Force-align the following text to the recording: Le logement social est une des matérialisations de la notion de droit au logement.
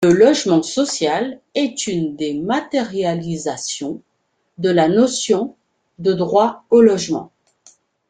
Le 0.03 0.13
logement 0.13 0.63
social 0.63 1.39
est 1.53 1.85
une 1.85 2.15
des 2.15 2.33
matérialisations 2.33 4.01
de 4.57 4.71
la 4.71 4.87
notion 4.89 5.55
de 5.99 6.13
droit 6.13 6.63
au 6.71 6.81
logement. 6.81 7.31